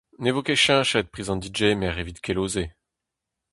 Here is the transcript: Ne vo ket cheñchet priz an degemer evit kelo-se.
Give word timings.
Ne 0.23 0.29
vo 0.33 0.41
ket 0.45 0.61
cheñchet 0.65 1.11
priz 1.13 1.27
an 1.29 1.41
degemer 1.43 1.95
evit 2.01 2.19
kelo-se. 2.25 2.65